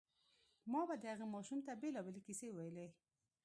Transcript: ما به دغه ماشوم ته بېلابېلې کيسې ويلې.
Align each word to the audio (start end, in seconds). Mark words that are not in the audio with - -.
ما 0.71 0.81
به 0.87 0.95
دغه 1.05 1.25
ماشوم 1.33 1.59
ته 1.65 1.71
بېلابېلې 1.81 2.21
کيسې 2.27 2.47
ويلې. 2.51 2.87